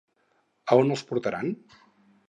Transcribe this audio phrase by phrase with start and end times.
[0.71, 1.57] A on els portaran?